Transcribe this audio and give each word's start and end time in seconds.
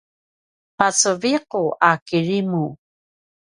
peceviqu 0.77 1.63
a 1.89 1.91
kirimu 2.07 2.65